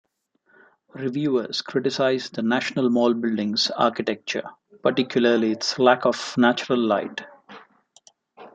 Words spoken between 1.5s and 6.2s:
criticized the National Mall building's architecture, particularly its lack